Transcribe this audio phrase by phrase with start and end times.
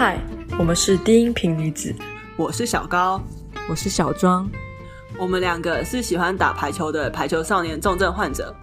[0.00, 0.18] 嗨，
[0.58, 1.94] 我们是低音频女子，
[2.34, 3.20] 我是小高，
[3.68, 4.48] 我是小庄，
[5.18, 8.56] 我们两个是喜欢打排球的排球少年重症患者。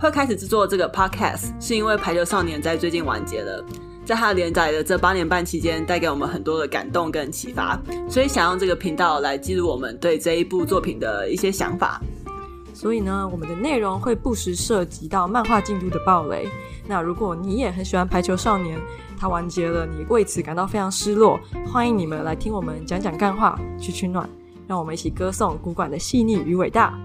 [0.00, 3.62] 会开始制作这个 podcast 是因为排球少年在最近完结了，
[4.06, 7.78] 在他连载的这八年半期间，带给我们很多的感动跟启发，
[8.08, 12.00] 所以想用这个频道来记录我们对这一部作品的一些想法。
[12.72, 16.48] 所以呢，我们的内容会不时涉及到漫画进度的暴雷。
[16.86, 18.78] 那如果你也很喜欢《排球少年》，
[19.18, 24.28] 它完结了，你为此感到非常失落，欢迎你们来听我们讲讲干话，取取暖，
[24.66, 26.96] 让我们一起歌颂古馆的细腻与伟大。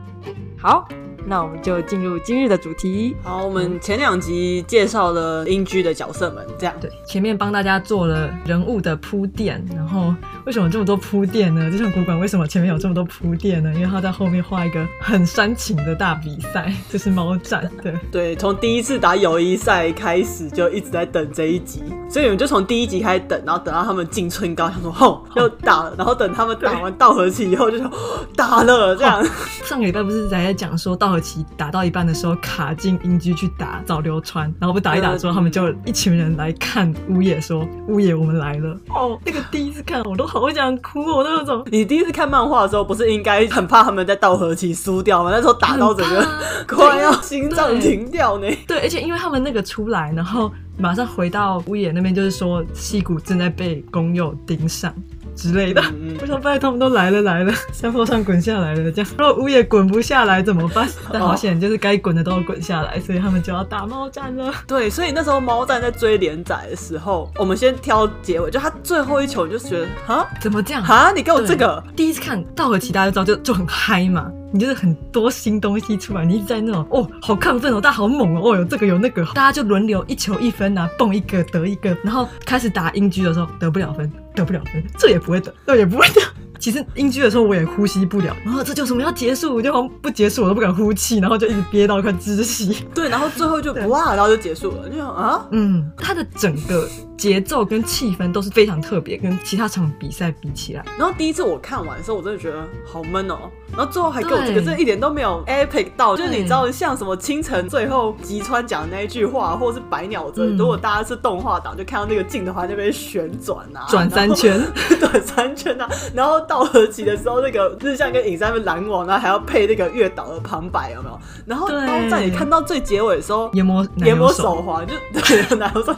[0.57, 0.88] 好。
[1.26, 3.16] 那我们就进入今日的主题。
[3.23, 6.90] 好，我们前两集介绍了英居的角色们，这样对。
[7.08, 10.13] 前面帮大家做了人物的铺垫，然后
[10.46, 11.72] 为什么这么多铺垫呢？
[11.72, 13.72] 就像古馆为什么前面有这么多铺垫呢？
[13.76, 17.70] 因为他在后面画一个很煽情的大比赛， 就是猫战。
[17.82, 27.90] 对对，从第一次打友谊赛开始就一直在等这一集，所以我们就从第一集开始等，然后等到他们进春高，想说吼要打了，然后等他们打完道和气以后就说
[28.35, 29.24] 打了这样。
[29.63, 38.75] 上个礼拜不是还在讲说稻荷崎打到一半的时候卡进英居去打早流川，然后不打一打之后，他们就一群人来看乌野，说乌野我们来了。
[38.89, 41.63] 哦，那个第一次看我都好想哭哦，我那种。
[41.71, 45.29] 你第一次看漫画的时候，不是应该很怕他们在稻荷崎输掉吗？
[45.31, 46.27] 那时候打到整个
[46.67, 48.47] 快要心脏停掉呢。
[48.65, 54.91] 对，而且因为他们那个出来，然后马上回到乌野那边，就是说西谷正在被宫侑盯上。
[55.35, 55.81] 之类的，
[56.21, 60.87] 我想发现他们都来了来了， 山坡上滚下来了，这样如果乌也滚不下来怎么办？
[61.12, 64.53] 但好险，就是该滚的都要滚下来，所以他们就要打猫战了。
[64.67, 70.84] 对，所以那时候猫战在追连载的时候，我们先挑结尾，就他最后一球，你就觉得啊，怎么这样？
[70.84, 71.84] 啊，你给我这个！
[71.95, 74.31] 第一次看稻荷崎，大家就知道就就很嗨嘛。
[74.53, 86.22] 你就是很多新东西出来，你一直在那种哦，好亢奋哦，大家好猛哦，哦，有这个有那个，大家就轮流一球一分啊，蹦一个得一个，然后开始打英居的时候得不了分，得不了分，这也不会得，那也不会得。
[86.59, 92.86] 其实音居的时候我也呼吸不了，然后这就是我们要结束，我就好像不结束我都不敢呼气，然后就一直憋到快窒息。
[92.94, 96.88] 对，然后最后就 哇，然后就结束了，就想啊，嗯，它的整个
[97.18, 100.86] 节奏跟气氛都是非常特别，跟其他场比赛比起来。
[100.97, 103.38] 然后第一次我看完的时候，我真的觉得好闷哦。
[103.75, 110.46] 然后最后还给我这个，这一点都没有 epic 到，就是你知道像什么清晨最后吉川讲的那一句话，或者是百鸟追。
[110.56, 114.62] 如果大家是动画党，就看到那个镜头在那边旋转啊，转三圈，
[115.00, 115.90] 转三圈啊。
[116.14, 121.20] 然后稻荷崎的时候，那个日向跟影山被拦网，然后还要配那个月岛的旁白，有没有？
[121.46, 121.68] 然后
[122.09, 125.94] 在你看到最结尾的时候，研磨研磨手环就对，男友说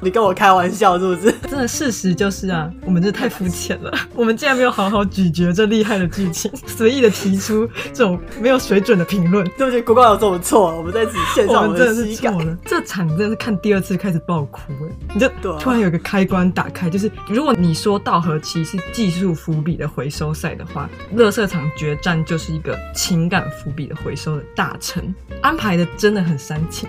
[0.00, 1.32] 你跟我开玩笑是不是？
[1.48, 7.08] 真的事实就是啊，我们这太肤浅了， 我们竟然没有好好咀嚼这厉害的剧情， 随意的。
[7.20, 12.32] 提出这种没有水准的评论，对不起，国光有这么错，我们在此献上我们的膝盖。
[12.64, 26.88] 这场真的是看第二次开始爆哭哎，你就突然有个开关打开，就是如果你说稻荷崎是技术伏笔的回收赛的话，乐色场决战就是一个情感伏笔的回收的大臣，安排的真的很煽情，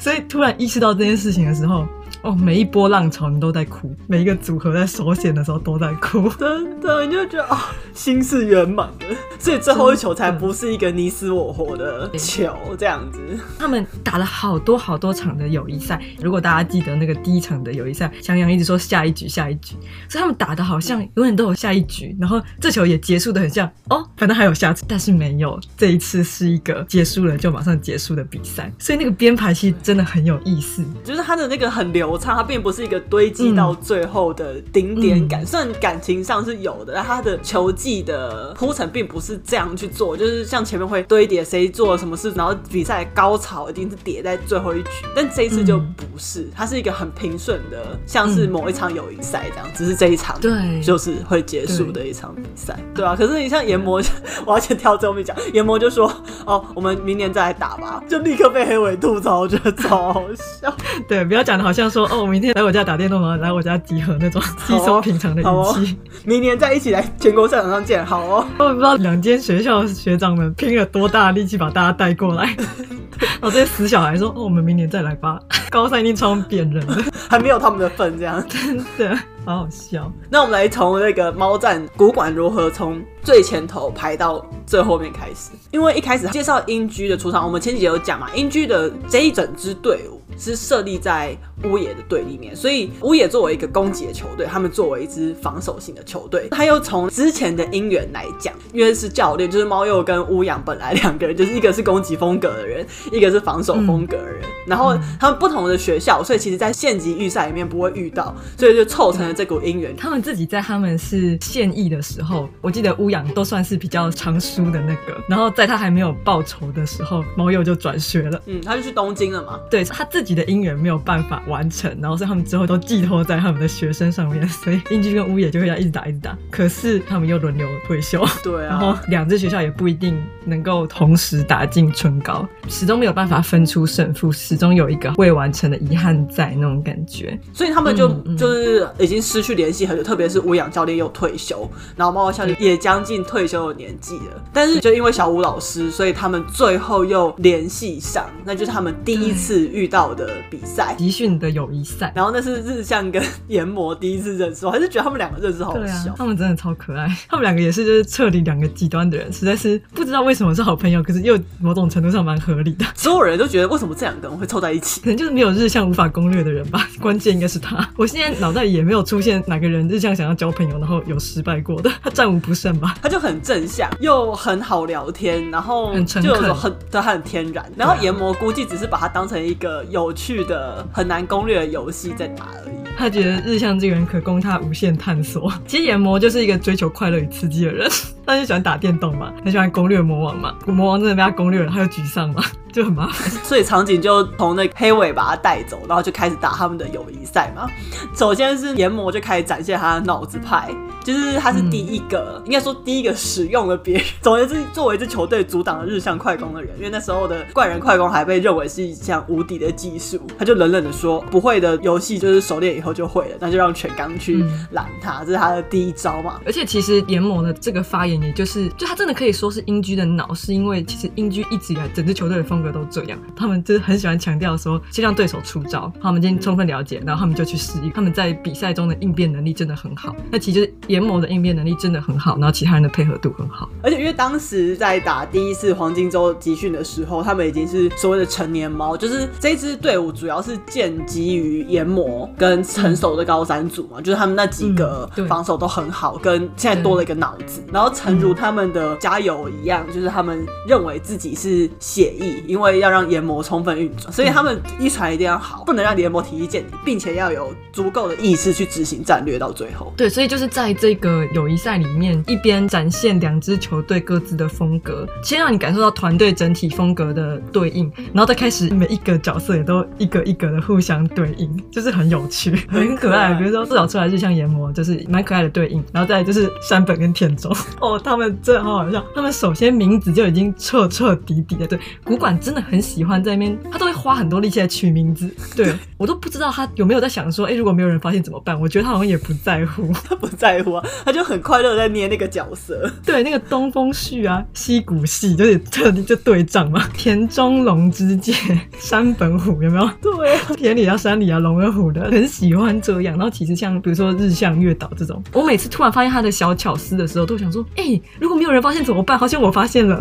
[0.00, 1.86] 所以突然意识到这件事情的时候。
[2.22, 7.58] 哦，每一波浪潮你都在哭，每一个组合在首选的时候都在哭， 真的，你就觉得啊、哦，
[7.94, 9.06] 心是圆满的，
[9.38, 13.18] 所以最后一球才不是一个你死我活的球这样子。
[13.58, 19.74] 他们打了好多好多场的友谊赛，如果大家记得那个第一场的友谊赛，翔阳一直说下一局下一局，
[20.06, 32.09] 所以他们打的好像永远都有下一局，然后这球也结束的很像哦，反正还有下次，但是没有，这一次是一个结束了就马上结束的比赛，所以那个编排其实真的很有意思，就是他的那个很流。
[32.10, 53.04] 摩擦，它并不是一个堆积到最后的顶点感，嗯、虽然感情上是有的，但他的球技的铺陈并不是这样去做，就是像前面会堆叠谁做了什么事，然后比赛高潮一定是叠在最后一局，但这一次就不是，它是一个很平顺的，像是某一场友谊赛这样，只是这一场对，就是会结束的一场比赛，对。
[53.04, 54.02] 啊，可是你像研磨，
[54.44, 56.12] 我要先挑最后面讲，研磨就说
[56.44, 60.74] 哦，我们明年再来打吧，就立刻被黑尾吐槽，我觉得超好笑，
[61.06, 61.99] 对，不要讲的好像说。
[62.04, 63.36] 哦，我明天来我家打电动啊？
[63.36, 65.96] 来我家集合那种稀松平常的语气。
[66.24, 68.46] 明年再一起来全国赛场上见，好哦。
[68.58, 72.44] 我不知道两间学校的学长们拼了多大的力气把大家带过来。
[72.44, 75.38] 然 后这些死小孩说：“哦，我们明年再来吧。”
[75.70, 80.10] 高三一定超扁人的， 还没有他们的份，这样 真的好好笑。
[80.28, 85.50] 那我们来从那个猫战古馆如何从最前头排到最后面开始。
[85.70, 90.20] 因为一开始介绍英居的出场，我们前几集有讲嘛，英居的这一整支队伍。
[90.38, 104.42] 是设立在乌野的队里面，所以乌野作为一个攻击的球队，他们作为一支防守型的球队，他又从之前的因缘来讲，因为是教练，就是猫鼬跟乌养本来两个人就是一个是攻击风格的人，一个是防守风格的人。
[104.66, 109.96] 然后他们不同的学校，所以其实在县级预赛里面不会遇到，所以就凑成了这股姻缘。
[109.96, 119.58] 他们自己在他们是现役的时候，我记得乌养都算是比较常输的那个，然后在他还没有报仇的时候，毛友就转学了，嗯，他就去东京了嘛。
[119.70, 182.76] 对，他自己的姻缘没有办法完成，然后所以他们之后都寄托在他们的学生上面，所以英俊跟乌野就会要一直打一直打，可是他们又轮流退休，对啊，然后两支学校也不一定能够同时打进春高，始终没有办法分出胜负，始终有一个未完成的遗憾在那种感觉，所以他们就、嗯、就是已经失去联系很久，特别是吴养教练又退休，然后猫猫教练也将近退休的年纪了，但是就因为小吴老师，所以他们最后又联系上，那就是他们第一次遇到的比赛，集训的友谊赛，然后那是日向跟研磨第一次认识，我还是觉得他们两个认识好好笑，啊，他们真的超可爱，他们两个也是就是彻底两个极端的人，实在是不知道为什么是好朋友，可是又某种程度上蛮合理的，所有人都觉得为什么这两个人会凑在一起，可能就是没有日向无法攻略的人吧，关键应该是他， 我现在脑袋也没有出现哪个人日向想要交朋友然后有失败过的， 他战无不胜吧，他就很正向又很好聊天，然后就有种很对他很天然，然后研磨估计只是把他当成一个有趣的很难攻略的游戏在打而已。
[182.96, 185.52] 他觉得日向这个人可供他无限探索。
[185.66, 187.90] 其实研磨就是一个追求快乐与刺激的人，
[188.30, 190.54] 他就喜欢打电动嘛，很喜欢攻略魔王嘛。
[190.66, 192.42] 魔王真的被他攻略了，他就沮丧嘛，
[192.72, 193.30] 就很麻烦。
[193.44, 197.66] 所以场景就从那个黑尾把他带走，然后就开始打他们的友谊赛嘛。
[198.14, 200.68] 首先是研磨就开始展现他的脑子派。
[201.02, 206.76] 就是他是第一个，嗯、应该说第一个使用了别人， 总之是作为一支球队阻挡了日向快攻的人。
[206.76, 215.22] 因为那时候的怪人快攻还被认为是一项无敌的技术，他就冷冷的说：“不会的游戏就是熟练以后就会了，那就让犬刚去拦他。
[215.22, 216.38] 嗯”这是他的第一招嘛。
[216.44, 230.14] 而且其实研磨的这个发言，也就是就他真的可以说是英居的脑，是因为其实英居一直以来整支球队的风格都这样，他们就是很喜欢强调说先让对手出招，他们今天充分了解，然后他们就去适应，他们在比赛中的应变能力真的很好。
[230.30, 259.92] 那其实研磨的应变能力真的很好，然后其他人的配合度很好，而且因为当时在打第一次黄金周集训的时候，他们已经是所谓的成年猫，就是这支队伍主要是建基于研磨跟成熟的高三组嘛，嗯、就是他们那几个防守都很好，嗯、跟现在多了一个脑子，然后诚如他们的加油一样，就是他们认为自己是血液，因为要让研磨充分运转，所以他们一传一定要好，不能让研磨提意见底，并且要有足够的意识去执行战略到最后。
[259.96, 261.20] 对，所以就是在这个。
[261.32, 273.32] 友谊赛里面，一边展现两支球队各自的风格，先让你感受到团队整体风格的对应，然后再开始每一个角色也都一个一个的互相对应，就是很有趣、很可爱。
[273.34, 279.04] 比如说，至少出来就像研磨就是蛮可爱的对应，然后再就是山本跟田中，哦，他们真的好好笑。
[279.14, 285.30] 他们首先名字就已经彻彻底底的对，古馆真的很喜欢在那边，他都会花很多力气来取名字。
[285.56, 288.58] 对我都不知道他有没有在想说，哎、欸，如果没有人发现怎么办？
[288.60, 290.84] 我觉得他好像也不在乎， 他不在乎啊。
[291.04, 298.32] 他就很快乐在捏那个角色， 对，那个东风旭啊，西谷系就是特地就对仗嘛，田中龙之介，
[298.78, 299.88] 山本虎有没有？
[300.00, 303.16] 对，田里啊，山里啊，龙跟虎的，很喜欢这样。
[303.16, 309.18] 然后其实像比如说日向月岛这种，我每次突然发现他的小巧思的时候，都想说，哎、欸，如果没有人发现怎么办？
[309.18, 309.98] 好像我发现了，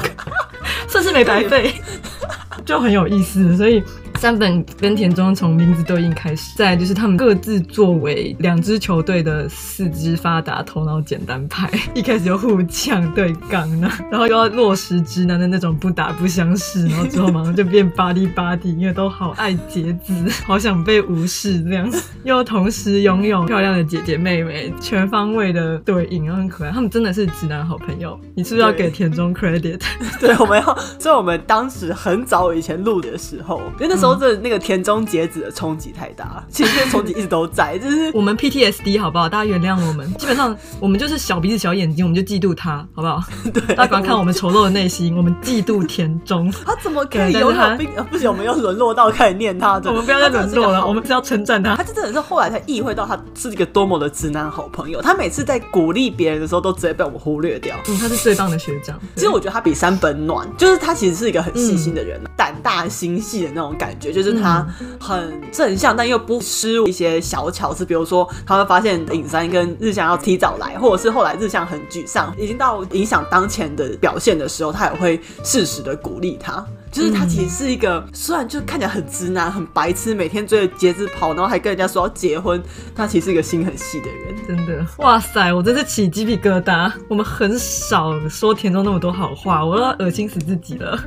[0.88, 1.72] 算是没白费，
[2.64, 3.82] 就很有意思，所以。
[4.26, 20.12] 山本跟田中从名字对应开始，再就是他们各自作为两支球队的四肢发达、头脑简单派，一开始就互呛对杠呢，然后又要落实直男的那种不打不相识，然后之后马上就变巴蒂巴蒂，因为都好爱节子，
[20.44, 21.88] 好想被无视这样，
[22.24, 26.72] 又同时拥有漂亮的姐姐妹妹，全方位的对应，然后很可爱。
[26.72, 29.80] 他们真的是直男好朋友，你是不是要给田中 credit？
[30.18, 34.15] 对，我们要，所以我们当时很早以前录的时候，因为那时候。
[34.18, 39.28] 说这那个田中节子的冲击太大，其实这个冲击一直都在，就是我们 PTSD 好不好？
[39.28, 43.22] 大家原谅我们，基本上我们就是小鼻子小眼睛，我们就嫉妒他，好不好？
[43.52, 47.88] 对，大家观看我们丑陋的内心，我们嫉妒田中，他怎么可以有他病？
[48.10, 51.76] 不行，我们要沦落到开始念他，我们不要再沦落了，我们是要称赞他。
[51.76, 55.00] 他就真的是后来才意会到，他是一个多么的直男好朋友。
[55.02, 57.76] 他每次在鼓励别人的时候，都直接被我们忽略掉。
[57.88, 58.98] 嗯，他是最棒的学长。
[59.14, 64.66] 其实我觉得他比山本暖，就是他其实是一个很细心的人，胆、嗯、大心细的那种感觉，就是他。
[64.98, 76.64] 很正向，但又不失一些小巧思，比如说他会发现影山跟日向要提早来，或者是后来日向很沮丧，已经到影响当前的表现的时候，他也会适时的鼓励他。
[76.90, 82.60] 就是他其实是一个，虽然就看起来很直男、很白痴，每天追着节子跑，然后还跟人家说要结婚，
[82.94, 84.34] 他其实是一个心很细的人。
[84.48, 86.90] 真的，哇塞，我真是起鸡皮疙瘩。
[87.08, 90.98] 我们很少说田中那么多好话，我都要恶心死自己了。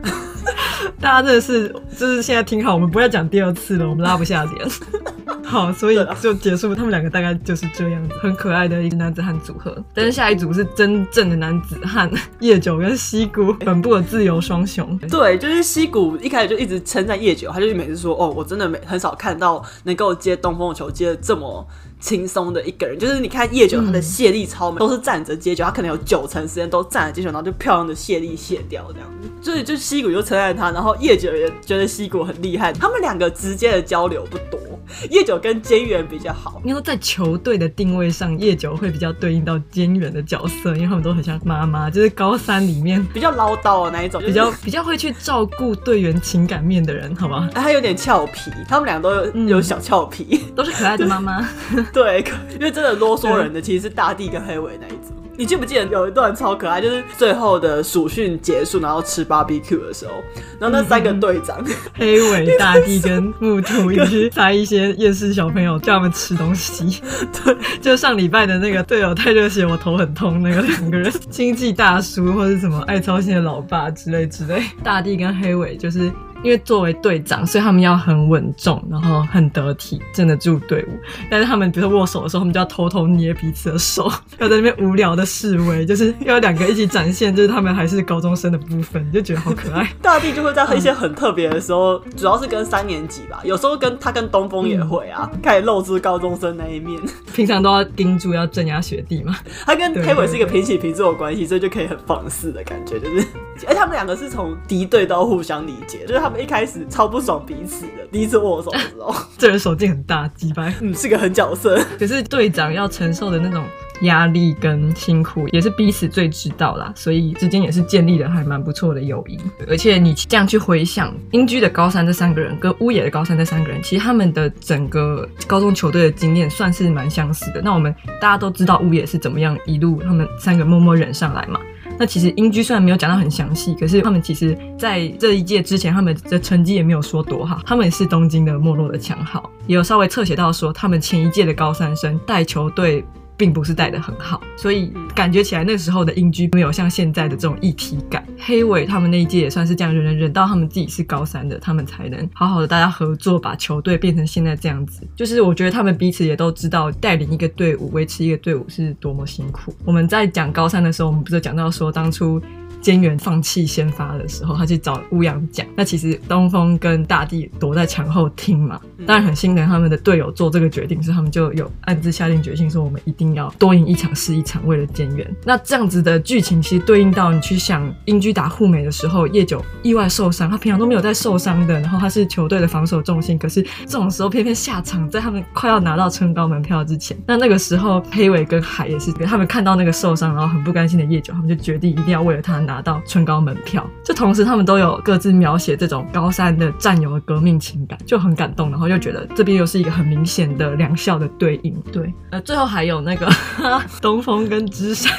[1.02, 4.68] 大家真的是，就是现在听好，我们不要讲第二次了，我们拉不下脸。
[5.44, 6.76] 好，所以就结束。
[6.76, 9.76] 他们两个大概就是这样子，很可爱的一个男子汉组合。
[9.94, 14.96] 但是下一组是真正的男子汉，叶九跟西谷， 本部的自由双雄。
[15.10, 21.66] 对，就是西谷一开始就一直称赞叶九，他就每次说：“哦，我真的没很少看到能够接东风的球接的这么。”
[22.00, 29.30] 轻松的一个人，就是你看叶九他的卸力超美，嗯、都是站着接球，他可能有九成时间都站着接球，然后就漂亮的卸力卸掉这样子。
[29.42, 32.74] 所以就西谷就称赞他，然后叶九也觉得西谷很厉害。
[32.74, 34.59] 他们两个直接的交流不多，
[35.10, 36.62] 夜久跟菅原比较好。
[36.64, 47.50] 因为在球队的定位上，夜久会比较对应到菅原的角色，因为他们都很像妈妈，就是高三里面比较唠叨的那一种，比较比较会去照顾队员情感面的人，好吧？
[47.56, 51.48] 他有点俏皮，他们俩都有有小俏皮，嗯、都是可爱的妈妈。
[51.94, 55.14] 对，因为真的啰嗦人的其实是大地跟黑尾那一组。
[55.40, 60.16] 你记不记得有一段超可爱，就是最后的暑训结束，然后吃 barbecue 的时候，
[60.60, 67.02] 然后那三个队长、嗯、黑尾、大地跟木兔一起去塞一些夜市小朋友叫他们吃东西。
[67.42, 70.44] 对，就上礼拜的那个队友太热血，我头很痛。
[70.44, 74.62] 那个两个人， 经济大叔或者什么爱操心的老爸之类之类。
[74.84, 76.12] 大地跟黑尾就是。
[76.44, 80.90] 因为作为队长，所以他们要很稳重，然后很得体，镇得住队伍。
[81.30, 89.88] 但是他们比如说握手的时候，他们就要偷偷捏彼此的手， 要在那边无聊的示威，就是要两个一起展现，就是他们还是高中生的部分，就觉得好可爱。
[90.02, 96.98] 大地就会在一些很特别的时候，主要是跟三年级吧，有时候跟他跟东风也会啊，嗯、开始露出高中生那一面。
[97.34, 99.36] 平常都要盯住要镇压学弟嘛。
[99.66, 103.28] 他跟黑尾是一个平起平坐的关系，所以就可以很放肆的感觉，就是，
[103.68, 106.29] 而他们两个是从敌对到互相理解，就是他。
[106.30, 111.84] 他们一开始超不爽彼此的，第一次握手的时候， 这人手劲很大，击败，嗯，是个狠角色。
[111.98, 113.66] 可是队长要承受的那种
[114.02, 119.40] 压力跟辛苦，也是彼此最知道啦，所以之间也是建立了还蛮不错的友谊。
[119.68, 127.62] 而且你这样去回想英居的高三这三个人，跟乌野的高三这三个人，其实他们的整个高中球队的经验算是蛮相似的。
[127.64, 131.60] 那我们大家都知道乌野是怎么样一路他们三个默默忍上来嘛。
[132.00, 137.62] 那其实英居虽然没有讲到很详细，可是他们其实在这一届之前，他们的成绩也没有说多好。
[137.66, 143.04] 他们是东京的没落的强豪，也有稍微侧写到说，他们前一届的高三生带球队。
[143.40, 148.22] 并不是带得很好，所以感觉起来那时候的英居没有像现在的这种一体感。
[148.38, 155.08] 黑尾他们那一届也算是这样，忍忍忍到他们自己是高三的，他们才能好好的大家合作，把球队变成现在这样子。
[155.16, 159.74] 就是我觉得他们彼此也都知道带领一个队伍、维持一个队伍是多么辛苦。
[159.86, 162.42] 我们在讲高三的时候，我们不是讲到说当初。
[162.82, 165.66] 菅原放弃先发的时候，他去找乌阳讲。
[165.76, 175.36] 那其实东风跟大地躲在墙后听嘛，当然很心疼他们的队友做这个决定，所以他们就有暗自下定决心说，我们一定要多赢一场是一场，为了菅原。
[175.44, 192.60] 那这样子的剧情其实对应到你去想，英居打户美的时候，叶九意外受伤，他平常都没有在受伤的，然后他是球队的防守重心，可是这种时候偏偏下场，在他们快要拿到撑高门票之前，那那个时候黑尾跟海也是，他们看到那个受伤然后很不甘心的叶九，他们就决定一定要为了他。
[192.70, 201.74] 拿到春高门票，就同时他们都有各自描写这种高三的战友的革命情感，就很感动，然后又觉得这边又是一个很明显的两校的对应。
[201.92, 203.28] 对，呃，最后还有那个
[204.00, 205.12] 东风跟芝山，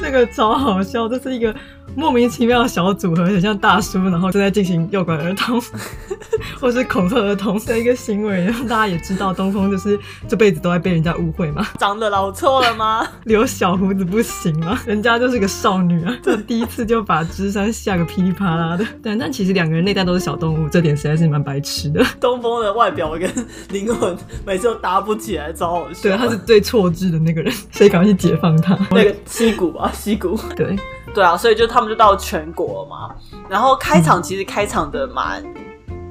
[0.00, 1.52] 这个超好笑，这是一个。
[1.96, 5.62] 莫名其妙的小组合，很像大叔，然后正在进行诱拐儿童，
[6.60, 8.44] 或是恐吓儿童的一个行为。
[8.44, 11.66] 然后大家也知道，东风就是这辈子都在被人家误会嘛。
[11.78, 13.06] 长得老错了吗？
[13.24, 14.80] 留小胡子不行吗？
[14.84, 18.84] 人家就是个少女啊， 这第一次就把芝山吓个噼里啪啦的。
[19.00, 22.04] 对，但其实两个人内在都是小动物，这点实在是蛮白痴的。
[22.20, 23.30] 东风的外表跟
[23.70, 26.02] 灵魂每次都搭不起来，超好笑。
[26.02, 28.76] 对，他是最错置的那个人，所以赶快去解放他。
[28.90, 30.36] 那个西谷啊，西谷。
[30.56, 30.76] 对。
[31.14, 33.14] 对啊，所以就他们就到全国了嘛，
[33.48, 35.42] 然后开场其实开场的蛮。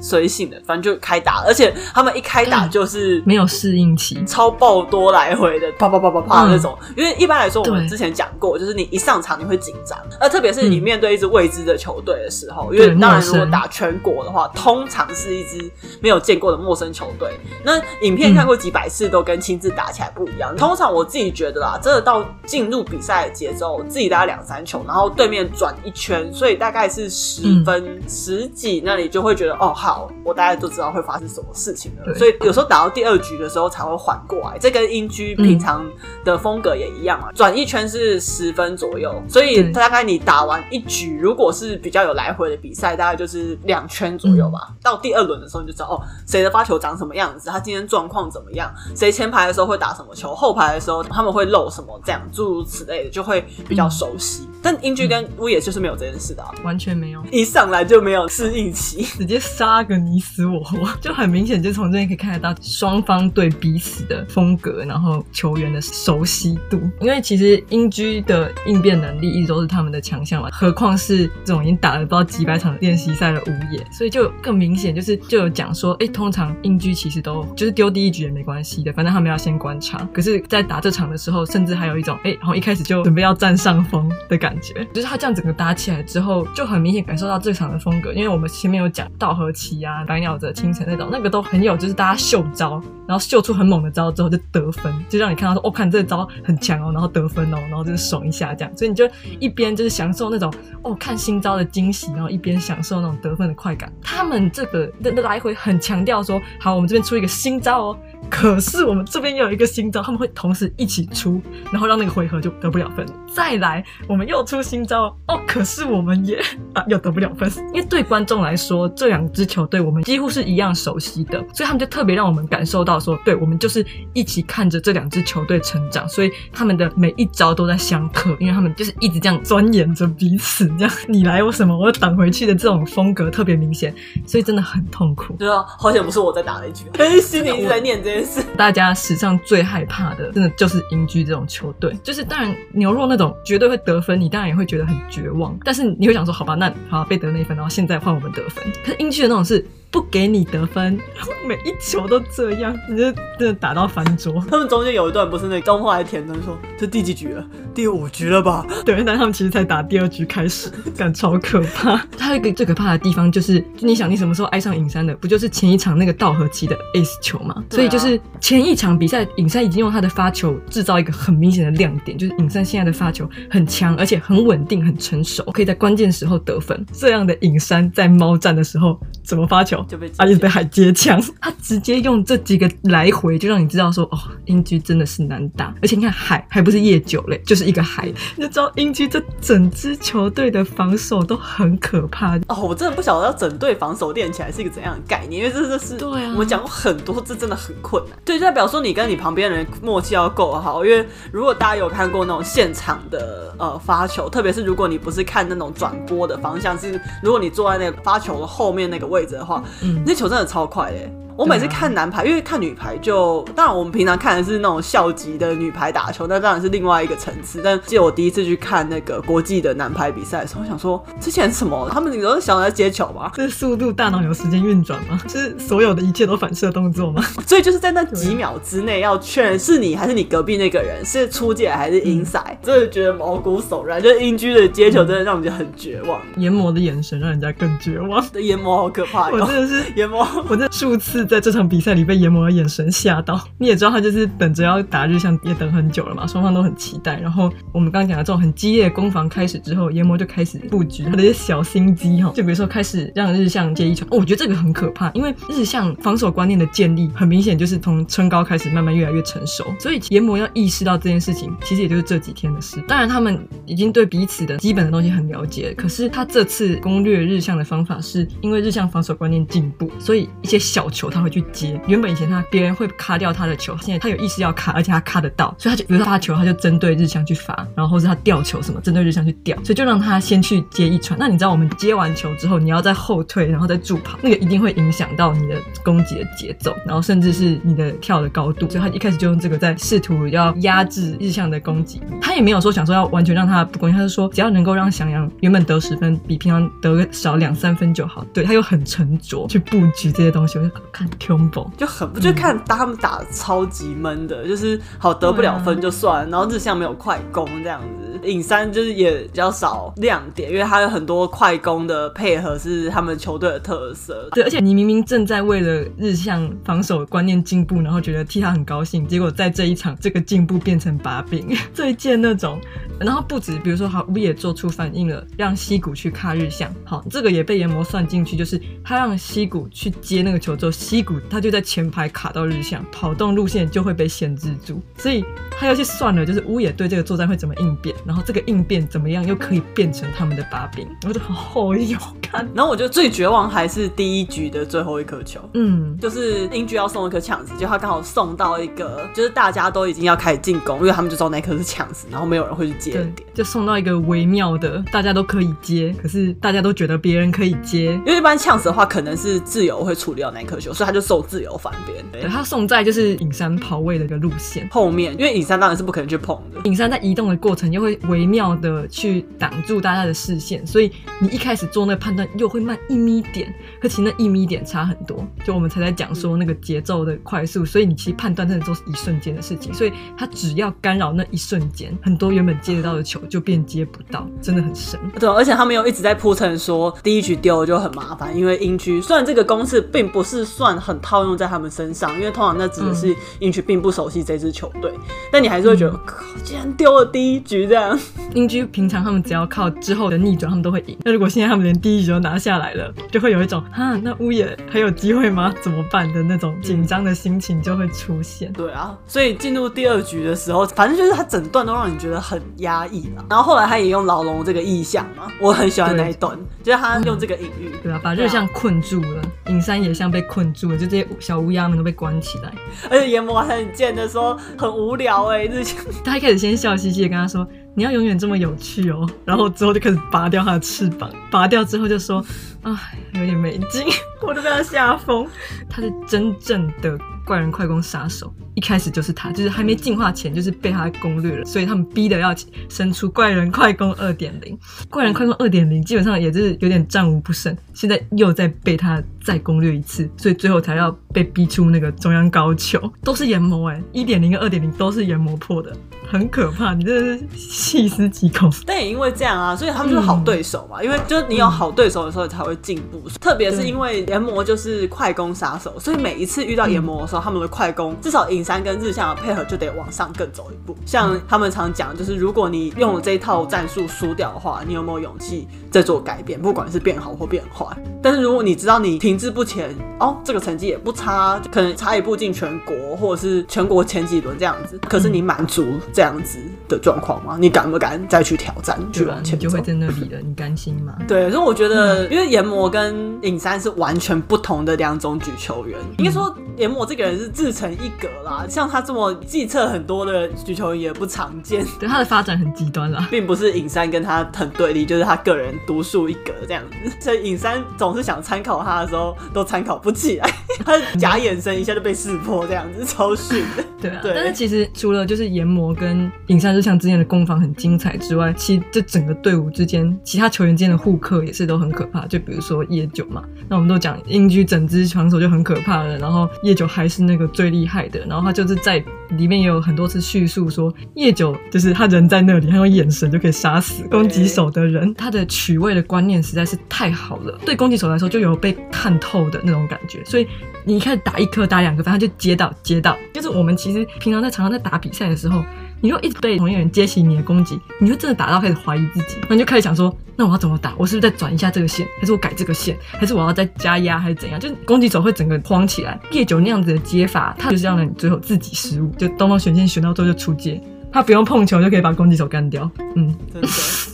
[0.04, 6.78] 随性的，反正就开打，而且他们一开打就是没有适应期，超爆多来回的，啪啪啪啪啪那种。
[6.98, 17.40] 因为一般来说，我们之前讲过，就是你一上场你会紧张，而特别是你面对一支未知的球队的时候，因为当然如果打全国的话，通常是一支没有见过的陌生球队。
[17.64, 20.54] 那影片看过几百次，都跟亲自打起来不一样。
[20.58, 29.93] 通常我自己觉得啦，真的到进入比赛的节奏，自己打两三球，然后对面转一圈，所以大概是十分十几那里就会觉得哦好。
[29.94, 32.16] 好，我大概都知道会发生什么事情了。
[32.16, 34.58] 所以有时候打到第二局的时候才会缓过来。
[34.58, 35.86] 这跟英居平常
[36.26, 44.70] 的风格也一样啊，转、嗯、一圈是十分左右，所以大概你打完一局，如果是比较有来回的比赛，大概就是两圈左右吧。
[44.70, 54.44] 嗯、到第二轮的时候你就知道哦，谁的发球长什么样子，他今天状况怎么样，谁前排的时候会打什么球，后排的时候他们会漏什么，这样诸如此类的就会比较熟悉。
[54.46, 66.80] 嗯、但英居跟乌野就是没有这件事的、啊，完全没有，一上来就没有适应期，直接杀个你死我活， 就很明显，就从这边可以看得到双方对彼此的风格，然后球员的熟悉度。
[67.00, 80.08] 因为其实英居的应变能力一直都是他们的强项嘛，何况是这种已经打了不知道几百场练习赛的五野，所以就更明显，就是就有讲说，哎，通常英居其实都就是丢第一局也没关系的，反正他们要先观察。
[80.14, 88.14] 可是，在打这场的时候，甚至还有一种，哎，然后一开始就准备要占上风的感觉，就是他这样整个打起来之后，就很明显感受到这场的风格。
[88.14, 99.08] 因为我们前面有讲稻荷啊、白鸟泽清晨那种，那个都很有，就是大家秀招，然后秀出很猛的招之后就得分，就让你看到说，哦，看这个招很强哦，然后得分哦，然后就是爽一下这样，所以你就
[99.40, 103.92] 一边就是享受那种哦看新招的惊喜，然后一边享受那种得分的快感。
[104.02, 107.98] 他们这个的来回很强调说，好，我们这边出一个新招哦。
[108.30, 111.42] 可是我们这边又有一个新招，他们会同时一起出，
[111.72, 113.06] 然后让那个回合就得不了分。
[113.36, 116.42] 再来，我们又出新招哦，可是我们也
[116.74, 117.52] 啊又得不了分。
[117.74, 133.94] 因为对观众来说，这两支球队我们几乎是一样熟悉的，所以他们就特别让我们感受到说，对，我们就是一起看着这两支球队成长，所以他们的每一招都在相克，因为他们就是一直这样钻研着彼此，这样你来我什么我挡回去的这种风格特别明显，
[134.26, 135.36] 所以真的很痛苦。
[135.38, 138.44] 对啊，好险不是我在打那一局，嘿，心里一直在念这件事。
[138.58, 141.98] 大家史上最害怕的，真的就是英居这种球队。
[142.04, 145.58] 就是当然牛肉那种绝对会得分，你当然也会觉得很绝望。
[145.64, 148.64] 但是你会想说，好吧，那好被得那一分，然后现在换我们得分。
[148.86, 149.66] 可是英居的那种是。
[149.94, 151.00] 不给你得分，
[151.48, 154.44] 每一球都这样，你就真的打到翻桌。
[154.50, 157.46] 他们中间有一段不是那东后来田中说，这第几局了？
[157.76, 158.66] 第五局了吧？
[158.84, 161.96] 对，但他们其实才打第二局开始，感超可怕。
[162.18, 165.16] 还有一个最可怕的地方就是，就你想你什么时候爱上尹山的？
[165.16, 167.54] 不就是前一场那个道和期的 ace 球吗？
[167.56, 176.84] 啊、所以就是前一场比赛，尹山已经用他的发球制造一个很明显的亮点，就是尹山现在的发球很强，而且很稳定、很成熟，可以在关键时候得分。
[176.92, 179.83] 这样的尹山在猫战的时候怎么发球？
[179.88, 192.38] 就被啊，一直被海接枪， 他直接用这几个来回就让你知道说，哦，英居真的是难打，而且你看海还不是夜九嘞，就是一个海，你就知道英居这整支球队的防守都很可怕。
[192.48, 198.18] 哦，我真的不晓得要整队防守练起来是一个怎样的概念，因为这这是对啊，我们讲过很多，次真的很困难。
[198.26, 210.04] 对，就代表说你跟你旁边人默契要够好，因为如果大家有看过那种现场的呃发球，特别是如果你不是看那种转播的方向，是如果你坐在那个发球的后面那个位置的话，嗯。
[210.06, 211.23] 那球真的超快的。
[211.36, 217.60] 我每次看男排，因为看女排就当然我们平常看的是那种校级的女排打球，那当然是另外一个层次。
[217.64, 221.90] 但记得我第一次去看那个国际的男排比赛的时候，我想说之前什么？
[221.92, 223.32] 他们你都是想要接球吗？
[223.36, 225.20] 是速度，大脑有时间运转吗？
[225.28, 227.24] 是所有的一切都反射动作吗？
[227.48, 234.00] 所以就是在那几秒之内要确认是你还是你隔壁那个人是出界还是 inside，真的觉得毛骨悚然。
[234.00, 238.24] 就是英居的接球真的让人家很绝望，研磨的眼神让人家更绝望。
[238.32, 241.23] 的研磨好可怕，我真的是研磨，我这数次。
[241.26, 247.20] 在这场比赛里被研磨的眼神吓到， 你也知道他就是等着要打日向，也等很久了嘛，双方都很期待。
[247.20, 262.84] 然后我们刚刚讲的这种很激烈的攻防开始之后，研磨就开始布局他的一些小心机哈，就比如说开始让日向接一传，哦，我觉得这个很可怕，因为日向防守观念的建立很明显就是从春高开始慢慢越来越成熟，所以研磨要意识到这件事情，其实也就是这几天的事。
[262.88, 271.04] 当然他们已经对彼此的基本的东西很了解，可是他这次攻略日向的方法是因为日向防守观念进步，所以一些小球。
[271.14, 281.18] 他会去接，原本以前他别人会卡掉他的球，现在他有意识要卡，而且他卡得到，所以他就比如说发球，他就针对日向去发，然后或是他吊球什么，针对日向去吊，所以就让他先去接一传。
[281.20, 288.68] 那你知道我们接完球之后，你要再后退，然后再助跑，那个一定会影响到你的攻击的节奏，然后甚至是你的跳的高度。
[288.70, 298.26] 所以他一开始就用这个在试图要压制日向的攻击，他也没有说想说要完全让他不攻击，他是说只要能够让翔阳原本得十分，比平常得少两三分就好。
[298.34, 301.03] 对，他又很沉着去布局这些东西，我就看。
[301.04, 314.30] 很恐怖，就很就看他们打超级闷的，就是好得不了分就算，然后日向没有快攻这样子，影山就是也比较少亮点，因为他有很多快攻的配合是他们球队的特色。
[314.32, 322.60] 对，而且你明明正在为了日向防守观念进步，然后觉得替他很高兴，结果在这一场这个进步变成把柄， 最贱那种。
[323.00, 335.26] 然后不止，比如说好乌也做出反应了，让西谷去卡日向，好，这个也被研磨算进去，就是他让西谷去接那个球之后，西谷他就在前排卡到日向，跑动路线就会被限制住，所以
[335.58, 342.48] 他要去算了，就是乌野对这个作战会怎么应变，然后这个应变怎么样又可以变成他们的把柄，我觉得好有看。
[342.54, 352.92] 然后我觉得最绝望还是第一局的最后一颗球，嗯，就是英居要送一颗抢子，就他刚好送到一个，就是大家都已经要开始进攻，因为他们就知道那颗是抢子，然后没有人会去接。
[352.92, 362.04] 点，就送到一个微妙的，大家都可以接，可是大家都觉得别人可以接，因为一般呛死的话，可能是自由会处理掉那颗球，所以他就受自由反边。
[362.12, 366.60] 对，他送在就是隐山跑位的一个路线后面，因为隐山当然是不可能去碰的。
[366.66, 375.26] 隐山在移动的过程又会微妙的去挡住大家的视线，所以你一开始做那个判断又会慢一咪点，可其实那一咪点差很多。
[375.46, 385.00] 就我们才在讲说那个节奏的快速，所以你其实判断真的都是一瞬间的事情，所以他只要干扰那一瞬间，很多原本接得到的球就变接不到，真的很神。
[385.20, 396.00] 对，而且他们又一直在铺陈说第一局丢了就很麻烦，因为英区虽然这个公式并不是算很套用在他们身上，因为通常那指的是英局并不熟悉这支球队，嗯、但你还是会觉得，
[396.44, 397.98] 竟然丢了第一局这样。
[398.34, 400.98] 英居平常他们只要靠之后的逆转，他们都会赢。
[401.04, 405.54] 那如果现在他们连第一局都拿下来了，就会有一种啊，那乌野还有机会吗？
[405.62, 408.52] 怎么办的那种紧张的心情就会出现。
[408.54, 413.26] 对啊，所以进入第二局的时候，反正就是他整段都让你觉得很压抑了。
[413.30, 422.54] 然后后来他也用牢笼这个意象嘛，我很喜欢那一段，就是他用这个隐喻，对啊，把日向困住了，影山也像被困住了，就这些小乌鸦们都被关起来。
[422.90, 432.24] 而且阎魔还很贱的说很无聊哎、欸，日向他一开始先笑嘻嘻的跟他说，你要永远这么有趣哦，然后之后就开始拔掉他的翅膀，拔掉之后就说，
[432.62, 432.72] 哎，
[433.14, 433.86] 有点没劲，
[434.22, 435.28] 我都被他吓疯。
[435.70, 442.34] 他是真正的怪人快攻杀手，一开始就是他，就是还没进化前就是被他攻略了，所以他们逼的要
[442.70, 444.58] 生出怪人快攻二点零。
[444.90, 455.76] 怪人快攻二点零基本上也是有点战无不胜，现在又在被他再攻略一次，所以最后才要被逼出那个中央高球，都是研磨哎，一点零跟二点零都是研磨破的。
[456.14, 458.48] 很可怕，你真的是细思极恐。
[458.68, 460.78] 但也因为这样啊，所以他们就是好对手嘛。
[460.80, 463.02] 嗯、因为就是你有好对手的时候，才会进步。
[463.06, 470.78] 嗯、特别是因为研磨就是快攻杀手，所以每一次遇到研磨的时候，嗯、他们的快攻至少影山跟日向的配合就得往上更走一步。
[470.86, 476.40] 像他们常讲，就是如果你用了这一套战术输掉的话，你有没有勇气再做改变？
[476.40, 477.66] 不管是变好或变坏。
[478.04, 486.14] 但是如果你知道你停滞不前，哦，这个成绩也不差，可能差一步进全国或者是全国前几轮这样子，可是你满足这样。
[486.14, 486.38] 这样子
[486.68, 487.38] 的状况吗？
[487.40, 488.78] 你敢不敢再去挑战？
[488.92, 490.94] 去往前就会在那里了，你甘心吗？
[491.08, 495.80] 对，所以我觉得，因为研磨跟影山是完全不同的两种举球员。
[495.98, 501.66] 应该说，研磨这个人是自成一格啦，像他这么计策很多的举球员也不常见。
[501.80, 506.92] 对，他的发展很极端啦， 并不是影山跟他很对立，就是他个人独树一格这样子。
[507.00, 510.30] 所以影山总是想参考他的时候，都参考不起来，
[510.66, 513.64] 他假眼神一下就被识破，这样子超逊的。
[513.82, 514.14] 对啊，对。
[514.14, 522.08] 但是其实除了就是研磨跟跟影山日向之间的攻防很精彩之外，其实这整个队伍之间，其他球员之间的互克也是都很可怕。
[522.08, 528.00] 就比如说夜九嘛，那我们都讲英居整支防守就很可怕了，然后夜九还是那个最厉害的。
[528.08, 534.94] 然后他就是在里面也有很多次叙述说，夜九就是他人在那里，他用眼神就可以杀死攻击手的人。
[534.96, 540.04] 他的取位的观念实在是太好了，对攻击手来说就有被看透的那种感觉。
[540.06, 540.26] 所以
[540.64, 542.98] 你一开始打一颗打两颗，反正就接到接到。
[543.14, 545.44] 就是我们其实平常在场上在打比赛的时候。
[545.84, 550.74] 你就一直被同一个人接起你的攻击，你就真的打到开始怀疑自己，那你就开始想说，那我要怎么打？
[550.78, 554.40] 我是不是再转一下这个线，还是我改这个线，还是我要再加压，还是怎样？
[554.40, 556.00] 就攻击手会整个慌起来。
[556.12, 560.62] 夜九那样子的接法，他就是让人最后自己失误，就东方选线选到之后就出界。
[560.90, 563.48] 他不用碰球就可以把攻击手干掉，嗯，真的。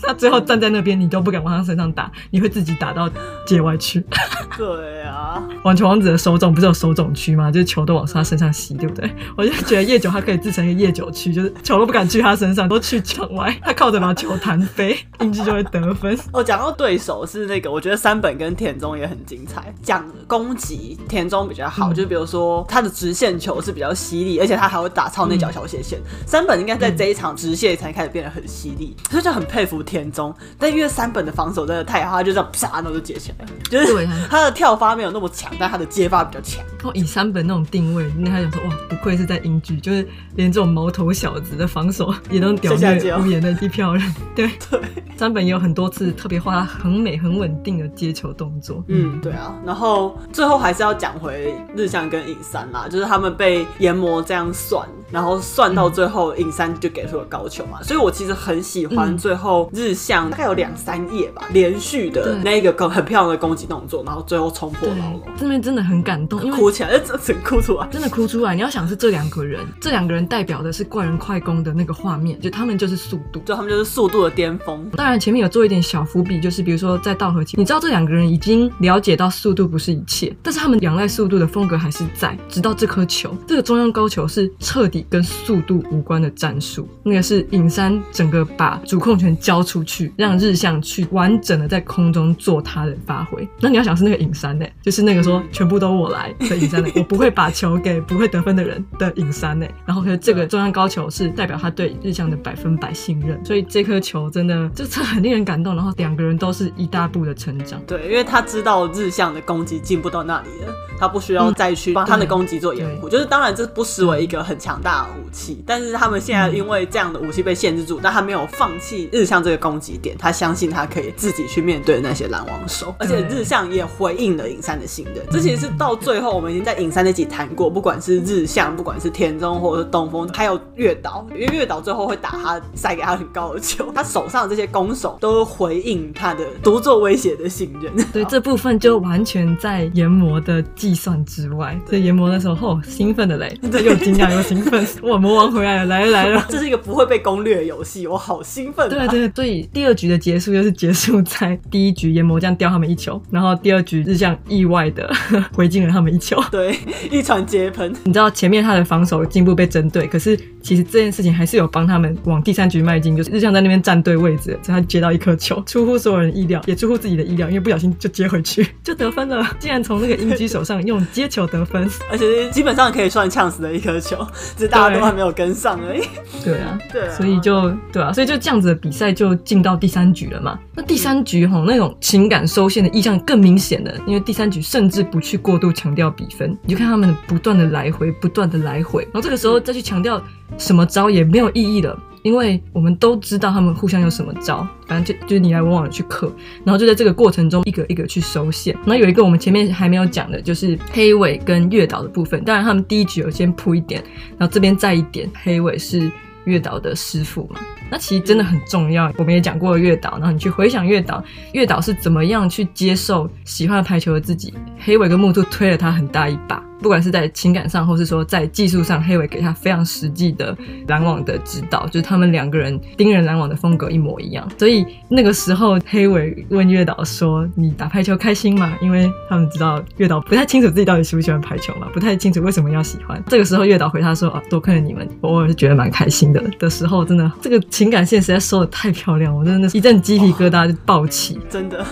[0.10, 3.08] 他最后站在那边，你都不敢往他身上打，你会自己打到
[3.46, 4.04] 界外去。
[4.58, 7.50] 对啊，网球王子的手肘不是有手肘区吗？
[7.52, 9.10] 就是球都往他身上吸，对不对？
[9.38, 16.18] 我就觉得夜九他可以自成一个夜九区，就是球都不敢去他身上，都去场外，他靠着把球弹飞， 英居就会得分。
[16.34, 19.74] 哦，讲到对手是那个，我觉得三本跟田中也很精彩。
[19.82, 25.98] 讲攻击，田中比较好，嗯、就比如说他的直线球是比较犀利，而且他还会打超内角小斜线。
[26.00, 26.90] 嗯、三本应该在。
[26.90, 30.34] 在这一场直线才开始变得很犀利，所以就很佩服田中。
[30.58, 36.64] 但因为三本的防守真的太好，他就这样啪，然后就接起来，就是他的跳发没有那么强，但他的接发比较强。
[36.84, 44.16] 哦，以三本那种定位，那他就说哇，不愧是在英剧，就是连这种毛头小子的防守也能屌 虐无言的一票人。
[44.36, 44.80] 对 对，
[45.18, 48.84] 三本也有很多次特别画他很美很稳定的接球动作。
[48.88, 49.54] 嗯，对啊。
[49.66, 57.84] 然后最后还是要讲回日向跟影山啦，就是他们被研磨这样算，然后算到最后，影山就给出了高球嘛。
[57.84, 65.22] 所以我其实很喜欢最后日向大概有两三页吧，连续的那一个很漂亮的攻击动作，然后最后冲破牢笼。
[65.38, 68.56] 这边真的很感动，因为哭起来， 真的哭出来，真的哭出来。
[68.56, 74.90] 你要想是这两个人，这两个人代表的是怪人快攻的那个画面，就他们就是速度，就他们就是速度的巅峰。
[74.96, 93.48] 当然前面有做一点小伏笔，就是比如说在道和前，你知道这两个人已经了解到速度不是一切，但是他们仰赖速度的风格还是在，直到这颗球，这个中央高球是彻底跟速度无关的战术，那个是影山整个把主控权交出去，让日向去完整的在空中做他的发挥。
[93.60, 99.66] 那你要想是那个影山呢，就是那个说全部都我来的影山呢，我不会把球给不会得分的人的影山呢。
[99.86, 105.76] 然后可是这个中央高球是代表他对日向的百分百信任，所以这颗球真的就很令人感动。
[105.76, 125.18] 然后两个人都是一大步的成长，对，因为他知道日向的攻击进不到那里了，他不需要再去帮他的攻击做掩护，就是当然这不失为一个很强大的武器，但是他们现在因为这样的武器被限制住，但他没有放弃日向这个攻击点，他相信他可以自己去面对那些拦网手，而且日向也回应了影山的信任。
[125.30, 137.92] 这其实是到最后我们已经在影山那集谈过，不管是日向，不管是田中或者是东风，还有月岛，因为月岛最后会打他塞给他很高的球，他手上的这些攻手都回应他的独作威胁的信任。
[138.14, 141.78] 对，这部分就完全在研磨的计算之外。
[141.86, 146.46] 在研磨的时候，兴奋的嘞 又惊讶又兴奋，哇，魔王回来了，来了来了！
[146.50, 148.90] 这是一个不会被攻略的游戏，我好兴奋、啊。
[148.90, 155.12] 对对，所以第二局的结束就是结束在第一局研磨这样掉他们一球，然后第二局日向意外的
[155.54, 156.78] 回敬了他们一球， 对，
[157.10, 157.94] 一传接喷。
[158.04, 168.68] 你知道前面他的防守进步被针对，可是其实这件事情还是有帮他们往第三局迈进，就是日向在那边站对位置，所以他接到一颗球，出乎所有人意料，也出乎自己的意料，因为不小心就接回去。
[168.84, 176.02] 就得分了，竟然从那个音駒手上用接球得分，而且基本上可以算呛死的一颗球，只是大家都还没有跟上而已。
[176.44, 180.60] 对啊，对啊，所以就对啊，所以就这样子的比赛就进到第三局了嘛。
[180.76, 190.22] 那第三局吼，那种情感收线的意向更明显了，因为第三局甚至不去过度强调比分，你就看他们不断的来回，不断的来回，然后这个时候再去强调
[190.58, 191.98] 什么招也没有意义了。
[192.22, 196.30] 因为我们都知道他们互相有什么招，反正就就是你来我往的去克，
[196.66, 198.76] 然后就在这个过程中一个一个去收线。
[198.86, 202.44] 那有一个我们前面还没有讲的，就是黑尾跟月岛的部分。
[202.44, 204.04] 当然他们第一局有先铺一点，
[204.38, 206.12] 然后这边再一点，黑尾是
[206.50, 207.60] 月岛的师傅嘛。
[207.92, 209.12] 那其实真的很重要。
[209.18, 216.69] 我们也讲过了月岛，然后你去回想月岛，月岛是怎么样去接受喜欢排球的自己，黑尾跟木兔推了他很大一把。
[216.82, 220.56] 不管是在情感上，或是说在技术上，黑尾给他非常实际的
[220.88, 224.48] 拦网的指导，就是他们两个人盯人拦网的风格一模一样。
[224.58, 233.22] 所以那个时候，黑尾问月岛说：“你打排球开心吗？”因为他们知道月岛不太清楚自己到底喜不喜欢排球嘛，不太清楚为什么要喜欢。
[233.28, 241.86] 这个时候，月岛回他说：“啊，多亏了你们，我偶尔是觉得蛮开心的。”的时候，真的这个情感线实在收得太漂亮，我真的一阵鸡皮疙瘩就爆起，真的。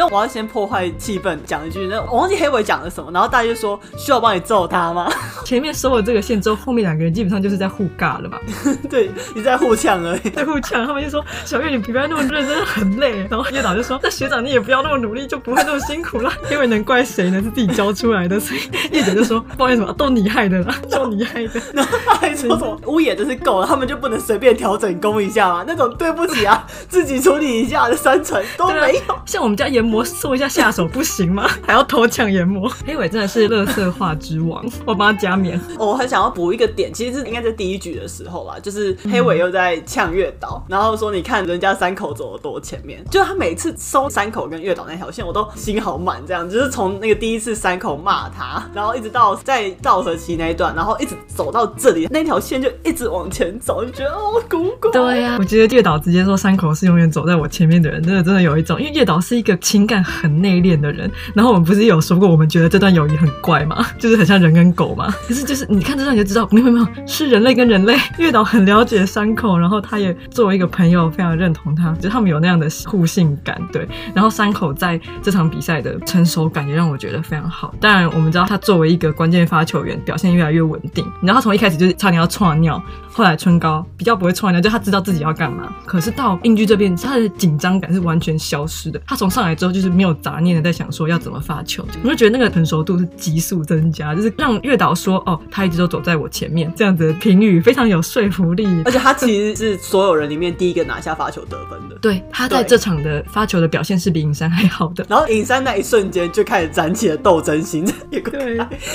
[0.00, 5.12] 但我要先破坏气氛，讲一句，那我忘记黑尾讲了什么，然后大家就说需要帮你揍他吗？
[5.44, 8.40] 前面收了这个线之后，后面两个人基本上就是在互尬了吧。
[8.88, 10.86] 对，你在互呛而已，在互呛。
[10.86, 13.26] 他们就说小月你不要那么认真，很累。
[13.30, 16.32] 然后叶导就说那学长你也不要那么努力，就不会那么辛苦了。
[16.50, 17.42] 因为能怪谁呢？
[17.42, 18.40] 是自己教出来的。
[18.40, 18.60] 所以
[18.90, 21.60] 叶姐就说不好意思嘛，都你害的啦，都你害的。
[21.74, 25.62] 然后他还说什么 乌野真是够了，他们就不能随便调整攻一下吗？
[25.66, 29.14] 那种对不起啊，自己处理一下的三层都没有。
[29.26, 30.70] 像我们家研磨送一下下。
[30.70, 31.48] 手不行吗？
[31.66, 32.70] 还要偷抢研磨？
[32.86, 35.60] 黑尾真的是乐色化之王， 我帮他加冕。
[35.76, 54.88] 我很想要补一个点，其实是应该在第一局的时候吧，就是黑尾又在呛月岛，然后说你看人家山口走的多前面，就他每次收山口跟月岛那条线，我都心好满，这样就是从那个第一次山口骂他，然后一直到在稻荷崎那一段，然后一直走到这里，那条线就一直往前走，就觉得哦，鼓鼓。
[54.92, 61.08] 对呀、啊，我觉得月岛直接说山口是永远走在我前面的人，真的真的有一种，因为月岛是一个情感很内敛的人。
[61.32, 63.86] 然后我们不是有说过，我们觉得这段友谊很怪吗？
[64.00, 65.14] 就是很像人跟狗嘛。
[65.28, 67.96] 可是就是你看这段你就知道，没有没有，是人类跟人类。
[68.18, 73.60] 月岛很了解山口，然后他也作为一个朋友非常认同他，就他们有那样的互信感。
[73.72, 77.72] 对，然后山口在这场比赛的成熟感也让我觉得非常好。
[77.80, 81.06] 当然我们知道他作为一个关键发球员，表现越来越稳定。
[81.22, 85.72] 然后他从一开始就是差点要创尿，后来春高比较不会创尿，就他知道自己要干嘛。
[85.86, 89.00] 可是到英剧这边，他的紧张感是完全消失的。
[89.06, 98.66] 他从上来之后就是没有杂念的在想说要怎么发球，我就觉得那个成熟度是急速增加，就是让月岛说哦，他一直都走在我前面，这样子的评语非常有说服力。
[98.86, 101.96] 而且他其实是所有人里面第一个拿下发球得分的。
[102.00, 105.04] 对，他在这场的发球的表现是比尹山还好的。
[105.06, 108.32] 然后尹山那一瞬间就开始燃起了斗争心， 有够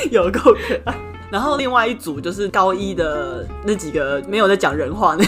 [0.10, 0.96] 有够可爱。
[1.36, 5.26] 然后另外一组就是高一的那几个没有在讲人话那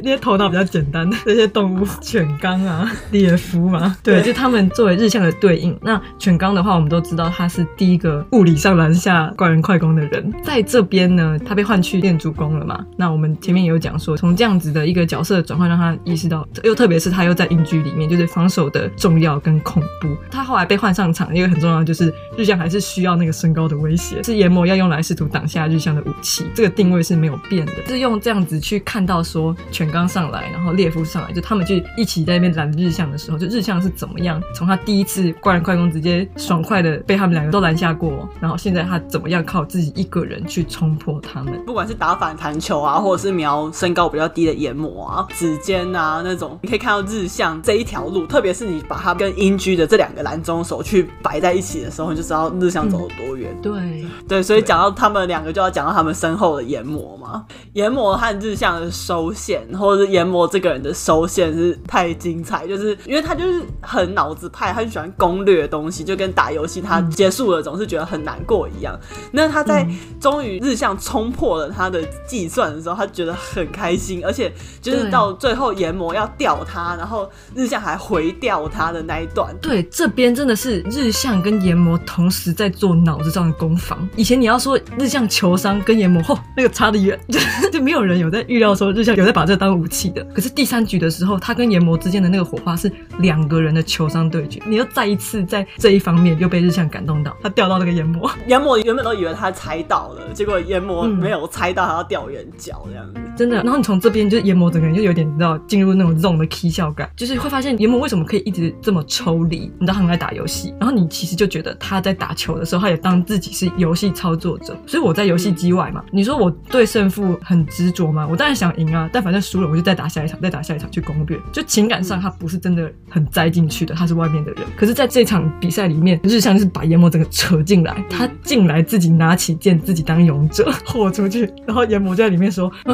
[0.00, 5.78] 那些头脑比较简单的那些动物，犬纲啊、 猎夫嘛，对，就他们作为日向的对应。
[5.82, 12.82] 那犬纲的话，我们都知道他是第一个物理上拦下怪人快攻的人，在这边呢，他被换去练主攻了嘛。
[12.96, 20.16] 那我们前面也有讲说，从这样子的一个角色转换，让他意识到，又特别是他又在英居里面，就是防守的重要跟恐怖。
[20.30, 24.77] 他后来被换上场，一个很重要的就是日向还是需要那个身高的威胁，是研磨要。
[24.78, 53.50] 用来试图挡下日向的武器，这个定位是没有变的，就是用这样子去看到说全刚上来，然后列夫上来，就他们去一起在那边拦日向的时候，就日向是怎么样从他第一次怪人快攻直接爽快的被他们两个都拦下过，然后现在他怎么样靠自己一个人去冲破他们，不管是打反弹球啊，或者是瞄身高比较低的研磨啊、指尖啊那种，你可以看到日向这一条路，特别是你把他跟英居的这两个拦中手去摆在一起的时候，你就知道日向走了多远。
[53.56, 54.67] 嗯、对对，所以。
[54.68, 57.46] 讲到他们两个，就要讲到他们身后的研磨嘛。
[57.72, 68.94] 研磨和日向的收线，或者是研磨这个人的收线是太精彩，就是因为他就是很脑子派，他就喜欢攻略的东西，就跟打游戏他结束了总是觉得很难过一样。
[69.32, 69.88] 那他在
[70.20, 74.52] 终于日向冲破了他的计算的时候，他觉得很开心，而且
[74.82, 79.56] 就是到最后研磨要吊他，然后日向还回吊他的那一段。
[79.62, 84.06] 对，这边真的是日向跟研磨同时在做脑子上的攻防。
[84.14, 84.58] 以前你要。
[84.58, 87.38] 说日向球商跟研磨，嚯，那个差得远，就
[87.70, 90.24] 就没有人有在预料说日向有在把这当武器的。
[90.34, 103.62] 可是第三局的时候，他跟研磨之间的那个火花是两个人的球商对决，你又再一次在这一方面又被日向感动到，他掉到那个研磨， 研磨原本都以为他猜到了，结果研磨没有猜到，他要掉远角这样子，嗯，真的。
[103.62, 118.26] 然后你从这边就研磨整个人就有点你知道进入那种这种的 K 笑感，就是会发现研磨为什么可以一直这么抽离，你知道他很爱打游戏，然后你其实就觉得他在打球的时候，他也当自己是游戏操作者，所以我在游戏机外嘛，你说我对胜负很执着吗？
[118.30, 121.38] 我当然想赢啊，但反正输了我就再打下一场，再打下一场去攻略。
[121.52, 124.62] 就情感上他不是真的很栽进去的，他是外面的人。
[124.76, 132.70] 可是在这场比赛里面，日向就是把研磨整个扯进来，他进来自己拿起剑，自己当勇者 豁出去，然后研磨就在里面说。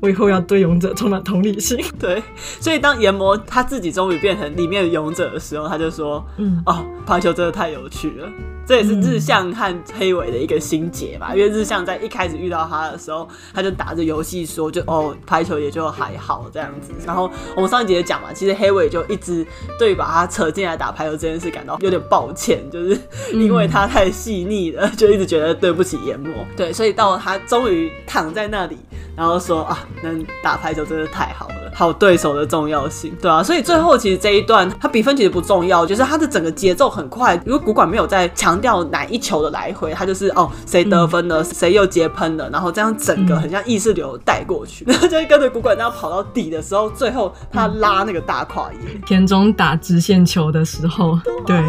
[0.00, 1.76] 我以后要对勇者充满同理心。
[1.98, 2.22] 对，
[2.60, 8.28] 所以当炎魔他自己终于变成里面的勇者的时候，他就说：“嗯，哦，排球真的太有趣了。”
[8.68, 11.30] 这也是日向和黑尾的一个心结吧。
[11.34, 19.46] 因为日向在一开始遇到他的时候，他就打着游戏说：“就哦，排球也就还好这样子。”然后我们上一集也讲嘛，其实黑尾就一直
[19.78, 23.00] 对把他扯进来打排球这件事感到有点抱歉，就是
[23.32, 26.30] 因为他太细腻了，就一直觉得对不起研磨。
[26.54, 28.76] 对，所以到他终于躺在那里，
[29.16, 51.62] 然后说：“啊。”能打排球真的太好了，好对手的重要性，对啊，所以最后其实这一段他比分其实不重要，就是他的整个节奏很快，如果古馆没有在强调哪一球的来回，他就是哦谁得分了，谁、嗯、又接喷了，然后这样整个很像意识流带过去， 然后就跟着古管这样跑到底的时候，最后他拉那个大跨野，田中打直线球的时候，对。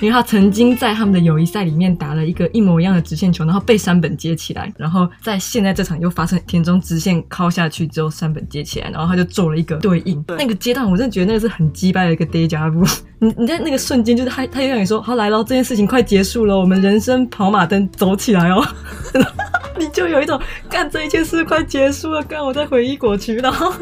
[0.00, 10.22] 因为他曾经在他们的友谊赛里面打了一个一模一样的直线球，然后被山本接起来，然后在现在这场又发生田中直线敲下去之后，山本接起来，然后他就做了一个对应。
[10.24, 13.00] 对那个阶段，我真的觉得那个是很击败的一个 deja vu。
[13.18, 18.66] 你你在那个瞬间，就是他他就让你说，好来喽，这件事情快结束了，我们人生跑马灯走起来哦。
[19.78, 23.72] 你就有一种干这一件事快结束了，干我在回忆过去，然后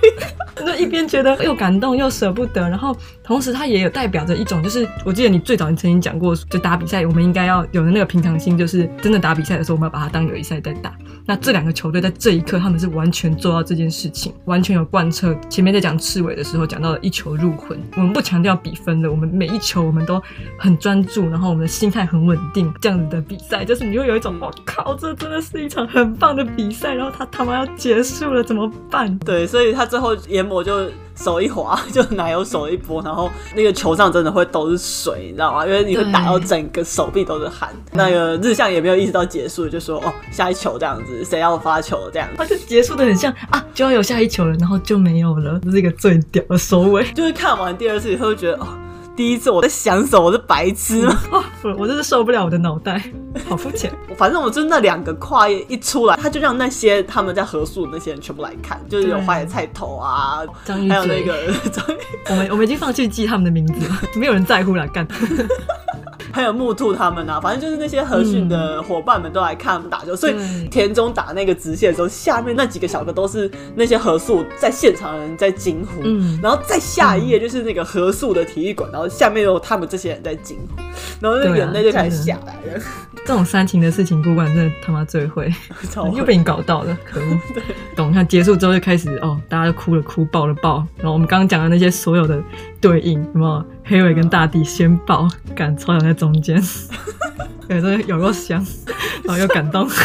[0.56, 2.96] 就一边觉得又感动又舍不得，然后
[3.32, 10.94] 同时它也有代表着一种，就是我记得你最早你曾经讲过，就打比赛我们应该要有的那个平常心，就是真的打比赛的时候我们要把它当友谊赛在打。
[11.26, 15.34] 那这两个球队在这一刻他们是完全做到这件事情，完全有贯彻。
[15.48, 20.22] 前面在讲赤尾的时候讲到了一球入魂，我们不强调比分的，我们每一球我们都
[20.56, 25.32] 很专注，然后我们的心态很稳定，这样子的比赛就是你会有一种我靠，这真。
[25.32, 29.18] 的是一场很棒的比赛，然后他他妈要结束了，怎么办？
[29.20, 30.90] 对，所以他最后研磨就
[31.22, 35.66] 手一滑，就奶油手一拨，然后那个球上真的会都是水，你知道吗？
[35.66, 37.70] 因为你会打到整个手臂都是汗。
[37.92, 47.04] 那个日向也没有意识到结束，就说哦，下一球这样子，谁要发球这样子，他 就结束的很像啊，就要有下一球了，然后就没有了，这是一个最屌的收尾。
[47.14, 48.66] 就是看完第二次以后，觉得哦。
[49.14, 50.24] 第一次我在想什么？
[50.24, 51.20] 我是白痴吗？
[51.30, 51.44] 哦，
[51.78, 53.02] 我真是受不了我的脑袋，
[53.48, 53.92] 好肤浅。
[54.16, 61.84] 反正我就那两个跨页一出来，他就让那些他们在合宿那些人全部来看，就是有花野菜头啊，还有那个 张，
[62.30, 65.06] 我们我们已经放弃记他们的名字了，没有人在乎来干。
[66.32, 70.34] 还有木兔他们啊，反正就是那些和讯的伙伴们都来看他们打球，嗯、所以
[70.68, 80.82] 田中打那个直线的时候，下面那几个小哥都是那些合宿在现场的人在惊呼，嗯、然后再下一页就是那个合宿的体育馆，然后下面有他们这些人在惊呼，
[81.20, 82.82] 然后那眼泪就开始下来了。
[83.24, 85.52] 这种煽情的事情，不管真的他妈最会，
[86.16, 87.38] 又被你搞到了，可恶！
[87.54, 87.62] 对，
[87.94, 88.12] 懂？
[88.12, 92.42] 看结束之后就开始哦，大家都哭了哭，抱了抱，然后我们刚刚讲的那些所有的
[92.82, 96.60] 对应，什么黑尾跟大地先爆，赶超人在中间，
[97.68, 98.62] 对，这有够香，
[99.22, 99.88] 然后又感动。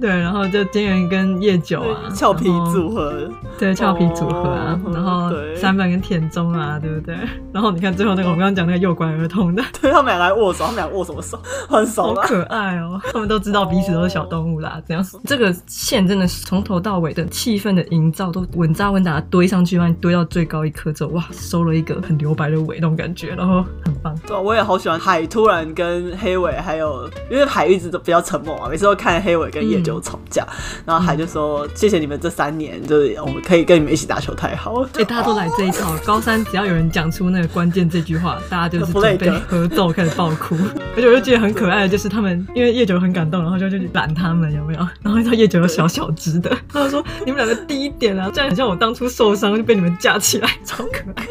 [0.00, 7.16] 对，然后就金元跟夜九啊，俏皮组合，对，俏皮组合啊，然后三本跟田中啊，对不对？
[7.52, 11.38] 然后你看最后那个我们刚刚讲那个幼拐儿童的，对，他们俩来握手，他们俩握什么手？
[11.68, 13.00] 很熟，好可爱哦！
[13.12, 15.04] 他们都知道彼此都是小动物啦，这样。
[15.24, 24.14] 这个线真的是从头到尾的气氛的营造都稳扎稳打堆上去，完堆到最高一颗之后，哇，收了一个很留白的尾那种感觉，然后很棒。
[24.26, 29.82] 对，我也好喜欢海突然跟黑尾还有，因为海一直都比较沉默嘛，每次都看黑尾跟夜。
[29.86, 30.44] 九吵架，
[30.84, 34.90] 然后海就说：“谢谢你们这三年，就是我们可以跟你们一起打球，太好了。
[34.98, 35.96] ”哎，大家都来这一套。
[36.04, 40.56] 高三只要有人讲出那个关键这句话，大家就是准备合奏开始爆哭。
[40.96, 44.80] 而且我就觉得很可爱的，就是他们因为夜九很感动，然后就就去拦他们，有没有？
[45.02, 51.24] 然后他夜九又小小只的，他就说：“你们两个低一点啊，这样很像我当初受伤就被你们架起来，超可爱。”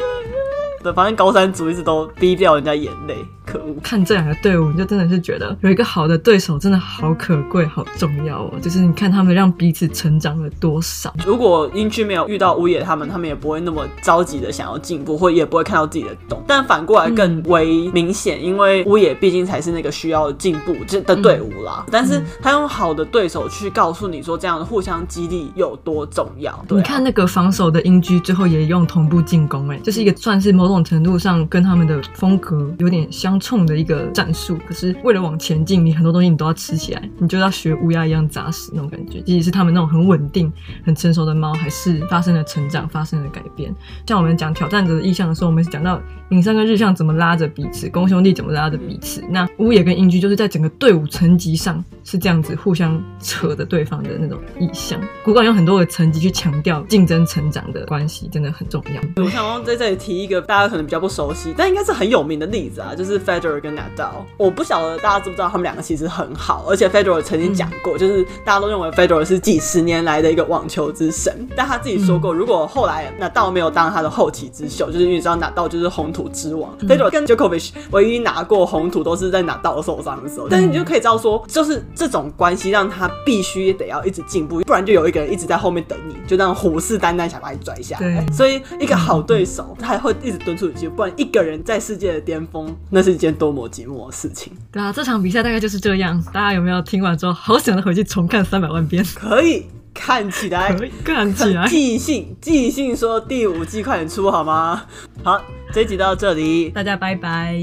[0.82, 3.16] 对，反正高三组一直都逼掉人家眼泪。
[3.46, 3.76] 可恶！
[3.82, 8.52] 看这两个队伍，你就真的是觉得有一个好的对手真的好可贵、好重要哦。
[8.60, 11.14] 就是你看他们让彼此成长了多少。
[11.24, 16.42] 如果英区没有遇到乌野他们，他们也不会那么着急的想要进步，或也不会看到自己的洞。
[16.46, 21.84] 但反过来更为明显，嗯、因为乌野毕竟才是那个需要进步的队伍啦。
[21.86, 26.52] 嗯、但是他用好的对手去告诉你说，这样的互相激励有多重要。
[26.66, 33.35] 对啊、你看那个防守的英居最后也用同步进攻，哎，这是一个算是某种程度上跟他们的风格有点相。
[33.38, 39.20] 冲的一个战术，可是为了往前进，你很多东西你都要吃起来，你就要学乌鸦一样扎实那种感觉。
[39.22, 40.52] 即使是他们那种很稳定、
[40.84, 43.74] 很成熟的猫，还是发生了成长，发生了改变。
[44.06, 49.22] 像我们讲挑战者的意向的时候，我们是讲到影山跟日向怎么拉着彼此，公兄弟怎么拉着彼此。
[49.30, 55.00] 那乌野跟英居就是在整个队伍层级上是这样子互相扯着对方的那种意向。
[55.24, 59.22] 古馆用很多的层级去强调竞争成长的关系，真的很重要。
[59.24, 79.82] 我想要在这里提一个大家可能比较不熟悉，但应该是很有名的例子啊，就是 Federer 跟 Nadal，我不晓得大家知不知道他们两个其实很好，而且 Federer 曾经讲过，嗯、就是大家都认为 Federer 是几十年来的一个网球之神，但他自己说过，如果后来 Nadal 没有当他的后起之秀，就是因为你知道 Nadal 就是红土之王、嗯、，Federer 跟 Djokovic 唯一拿过红土都是在 Nadal
[79.82, 88.24] 受伤的时候，但是你就可以知道说，就是这种关系让他必须得要一直进步，不然就有一个人一直在后面等你，就那种虎视眈眈想把你拽下来。
[88.24, 88.32] 对。
[88.32, 94.12] 所以一个好对手他还会一直敦促你去，不然一个人在世界的巅峰，那是一件多么寂寞的。
[94.12, 96.22] 事情对啊，这场比赛大概就是这样。
[96.32, 99.04] 大家有没有听完之后，好想的回去重看三百万遍？
[99.14, 101.68] 可以看起来，可以看起来。
[101.68, 104.84] 即兴，即兴说第五季快点出好吗？
[105.22, 105.42] 好，
[105.72, 107.60] 这一集到这里，大家拜拜。